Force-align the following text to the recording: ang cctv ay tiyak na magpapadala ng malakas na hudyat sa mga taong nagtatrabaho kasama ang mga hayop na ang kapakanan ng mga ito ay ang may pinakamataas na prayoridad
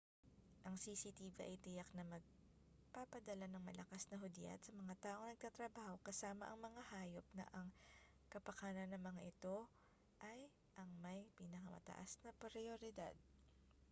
ang 0.65 0.75
cctv 0.83 1.37
ay 1.47 1.55
tiyak 1.65 1.85
na 1.93 2.01
magpapadala 2.13 3.45
ng 3.49 3.61
malakas 3.67 4.03
na 4.09 4.17
hudyat 4.23 4.57
sa 4.63 4.73
mga 4.79 4.93
taong 5.05 5.27
nagtatrabaho 5.29 5.95
kasama 6.07 6.45
ang 6.49 6.57
mga 6.67 6.81
hayop 6.97 7.27
na 7.37 7.45
ang 7.57 7.67
kapakanan 8.33 8.89
ng 8.91 8.97
mga 9.09 9.21
ito 9.31 9.57
ay 10.29 10.39
ang 10.81 10.89
may 11.05 11.21
pinakamataas 11.37 12.11
na 12.25 12.33
prayoridad 12.41 13.13